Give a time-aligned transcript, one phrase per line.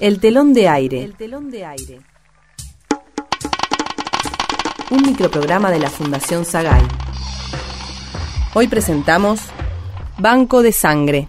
[0.00, 1.02] El telón de aire.
[1.02, 2.00] El telón de aire.
[4.90, 6.82] Un microprograma de la Fundación Sagay.
[8.54, 9.40] Hoy presentamos
[10.18, 11.28] Banco de Sangre.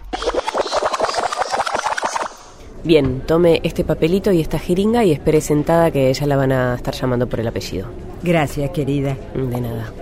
[2.84, 6.74] Bien, tome este papelito y esta jeringa y espere sentada que ya la van a
[6.76, 7.88] estar llamando por el apellido.
[8.22, 9.16] Gracias, querida.
[9.34, 9.92] De nada.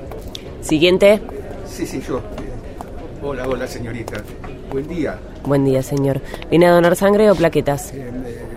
[0.61, 1.23] Siguiente.
[1.67, 2.21] Sí, sí, yo.
[3.23, 4.23] Hola, hola, señorita.
[4.71, 5.19] Buen día.
[5.45, 6.21] Buen día, señor.
[6.51, 7.93] ¿Viene a donar sangre o plaquetas?
[7.95, 8.54] Eh, S-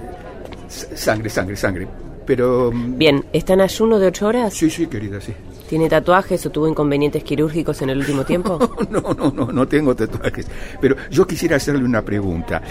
[0.68, 1.88] Sangre, sangre, sangre.
[2.26, 2.72] Pero...
[2.74, 4.54] mm, Bien, ¿está en ayuno de ocho horas?
[4.54, 5.34] Sí, sí, querida, sí.
[5.70, 8.58] ¿Tiene tatuajes o tuvo inconvenientes quirúrgicos en el último tiempo?
[8.90, 10.48] No, no, no, no tengo tatuajes.
[10.82, 12.62] Pero yo quisiera hacerle una pregunta.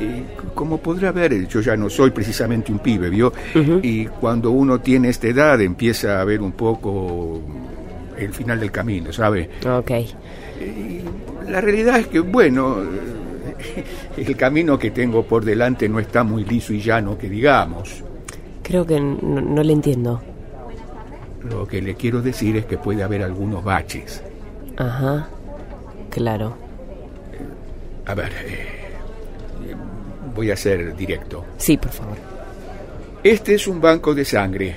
[0.00, 0.24] Eh,
[0.54, 3.32] como podrá ver, yo ya no soy precisamente un pibe, ¿vio?
[3.82, 7.40] Y cuando uno tiene esta edad empieza a ver un poco
[8.18, 9.48] el final del camino, ¿sabe?
[9.66, 9.90] ok.
[11.48, 12.76] La realidad es que, bueno,
[14.16, 18.02] el camino que tengo por delante no está muy liso y llano, que digamos.
[18.62, 20.20] Creo que no, no le entiendo.
[21.50, 24.22] Lo que le quiero decir es que puede haber algunos baches.
[24.76, 25.28] Ajá.
[26.10, 26.56] Claro.
[28.06, 28.82] A ver, eh,
[30.34, 31.44] voy a ser directo.
[31.56, 32.16] Sí, por favor.
[33.22, 34.74] Este es un banco de sangre.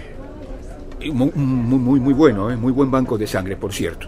[1.12, 2.56] Muy, muy, muy, bueno, ¿eh?
[2.56, 4.08] muy buen banco de sangre, por cierto.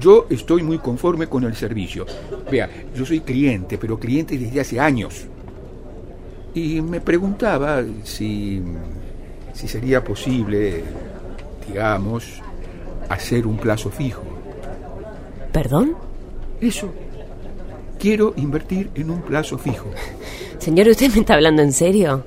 [0.00, 2.06] Yo estoy muy conforme con el servicio.
[2.50, 5.26] Vea, yo soy cliente, pero cliente desde hace años.
[6.54, 8.62] Y me preguntaba si,
[9.52, 10.82] si sería posible,
[11.68, 12.40] digamos,
[13.10, 14.22] hacer un plazo fijo.
[15.52, 15.94] ¿Perdón?
[16.60, 16.90] Eso.
[17.98, 19.90] Quiero invertir en un plazo fijo.
[20.58, 22.24] Señor, ¿usted me está hablando en serio?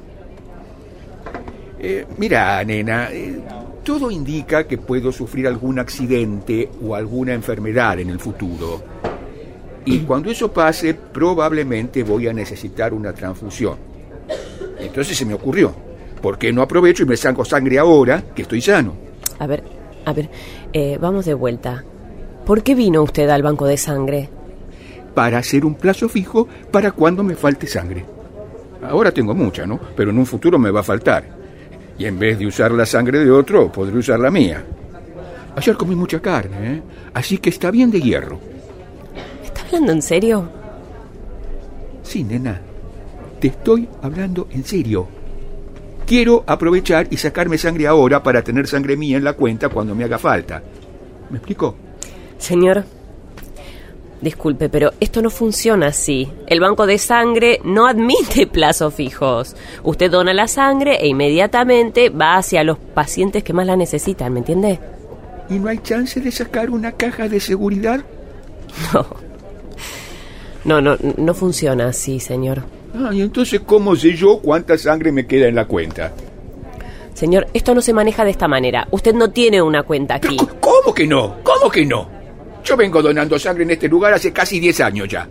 [1.79, 3.41] Eh, mira, nena, eh,
[3.83, 8.81] todo indica que puedo sufrir algún accidente o alguna enfermedad en el futuro.
[9.85, 13.77] Y cuando eso pase, probablemente voy a necesitar una transfusión.
[14.79, 15.73] Entonces se me ocurrió,
[16.21, 18.93] ¿por qué no aprovecho y me saco sangre ahora que estoy sano?
[19.39, 19.63] A ver,
[20.05, 20.29] a ver,
[20.71, 21.83] eh, vamos de vuelta.
[22.45, 24.29] ¿Por qué vino usted al banco de sangre?
[25.13, 28.05] Para hacer un plazo fijo para cuando me falte sangre.
[28.81, 29.79] Ahora tengo mucha, ¿no?
[29.95, 31.42] Pero en un futuro me va a faltar.
[31.97, 34.63] Y en vez de usar la sangre de otro, podré usar la mía.
[35.55, 36.81] Ayer comí mucha carne, ¿eh?
[37.13, 38.39] Así que está bien de hierro.
[39.43, 40.49] ¿Está hablando en serio?
[42.01, 42.59] Sí, nena.
[43.39, 45.07] Te estoy hablando en serio.
[46.05, 50.03] Quiero aprovechar y sacarme sangre ahora para tener sangre mía en la cuenta cuando me
[50.03, 50.61] haga falta.
[51.29, 51.75] ¿Me explico?
[52.37, 52.83] Señor,
[54.23, 56.31] disculpe, pero esto no funciona así.
[56.47, 59.56] El banco de sangre no admite plazos fijos.
[59.84, 64.39] Usted dona la sangre e inmediatamente va hacia los pacientes que más la necesitan, ¿me
[64.39, 64.79] entiende?
[65.50, 68.03] ¿Y no hay chance de sacar una caja de seguridad?
[68.94, 69.06] No.
[70.63, 72.63] No, no, no funciona así, señor.
[72.95, 76.13] Ah, y entonces, ¿cómo sé yo cuánta sangre me queda en la cuenta?
[77.13, 78.88] Señor, esto no se maneja de esta manera.
[78.91, 80.38] Usted no tiene una cuenta aquí.
[80.59, 81.35] ¿Cómo que no?
[81.44, 82.12] ¿Cómo que no?
[82.63, 85.28] Yo vengo donando sangre en este lugar hace casi 10 años ya.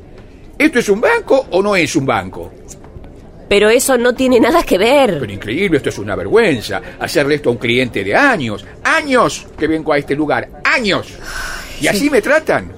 [0.59, 2.53] ¿Esto es un banco o no es un banco?
[3.48, 5.19] Pero eso no tiene nada que ver.
[5.20, 6.81] Pero increíble, esto es una vergüenza.
[7.00, 8.65] Hacerle esto a un cliente de años.
[8.84, 10.48] ¡Años que vengo a este lugar!
[10.65, 11.19] ¡Años!
[11.81, 12.72] Y así me tratan.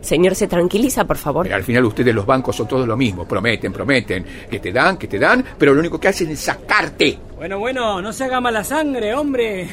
[0.00, 1.46] Señor, se tranquiliza, por favor.
[1.46, 3.26] Pero al final ustedes los bancos son todos lo mismo.
[3.26, 4.24] Prometen, prometen.
[4.48, 7.18] Que te dan, que te dan, pero lo único que hacen es sacarte.
[7.34, 9.68] Bueno, bueno, no se haga mala sangre, hombre.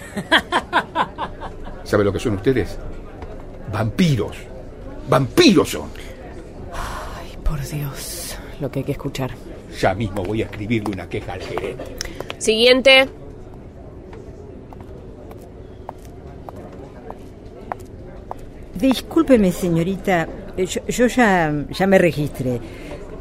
[1.84, 2.80] ¿Sabe lo que son ustedes?
[3.74, 4.38] Vampiros.
[5.10, 5.90] Vampiros son.
[6.72, 9.32] Ay, por Dios, lo que hay que escuchar.
[9.82, 11.84] Ya mismo voy a escribirle una queja al gerente.
[12.38, 13.10] Siguiente.
[18.76, 20.28] Discúlpeme, señorita.
[20.58, 22.60] eh, Yo, yo ya, ya me registré.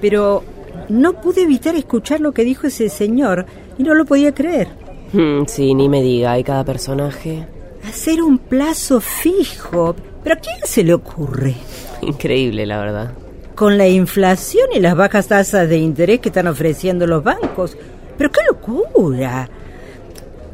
[0.00, 0.42] Pero
[0.88, 3.46] no pude evitar escuchar lo que dijo ese señor
[3.78, 4.69] y no lo podía creer.
[5.12, 7.46] Hmm, sí, ni me diga, hay cada personaje.
[7.86, 9.94] Hacer un plazo fijo.
[10.22, 11.54] ¿Pero a quién se le ocurre?
[12.00, 13.12] Increíble, la verdad.
[13.54, 17.76] Con la inflación y las bajas tasas de interés que están ofreciendo los bancos.
[18.16, 19.48] ¡Pero qué locura!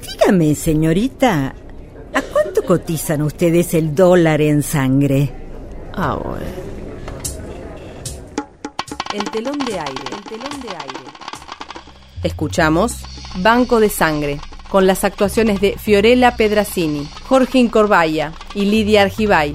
[0.00, 1.54] Dígame, señorita,
[2.14, 5.30] ¿a cuánto cotizan ustedes el dólar en sangre?
[5.94, 6.46] Ah, bueno.
[9.14, 10.02] El telón de aire.
[10.16, 11.10] El telón de aire.
[12.22, 12.96] Escuchamos
[13.36, 19.54] Banco de Sangre, con las actuaciones de Fiorella Pedrazzini, Jorge Incorbaya y Lidia Argibay.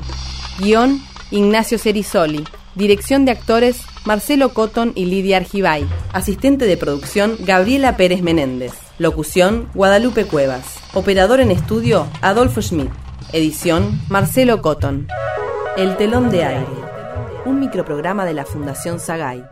[0.60, 1.02] Guión,
[1.32, 2.44] Ignacio Cerisoli.
[2.76, 5.86] Dirección de actores, Marcelo Cotton y Lidia Argibay.
[6.12, 8.74] Asistente de producción, Gabriela Pérez Menéndez.
[8.98, 10.78] Locución, Guadalupe Cuevas.
[10.94, 12.90] Operador en estudio, Adolfo Schmidt.
[13.32, 15.08] Edición, Marcelo Cotton.
[15.78, 16.68] El telón de aire.
[17.46, 19.44] Un microprograma de la Fundación Sagay.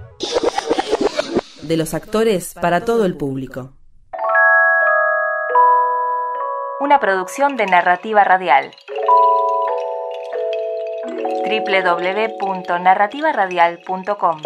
[1.64, 3.74] De los actores para todo el público.
[6.82, 8.72] Una producción de Narrativa Radial.
[11.48, 14.42] www.narrativaradial.com